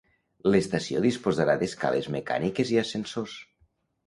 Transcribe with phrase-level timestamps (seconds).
[0.53, 3.39] L'estació disposarà d'escales mecàniques i ascensors.